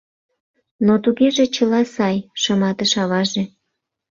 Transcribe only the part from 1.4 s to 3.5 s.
чыла сай,— шыматыш аваже.